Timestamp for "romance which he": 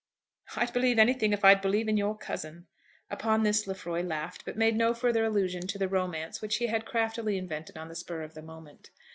5.87-6.65